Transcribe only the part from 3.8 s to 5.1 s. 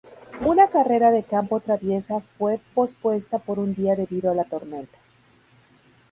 debido a la tormenta.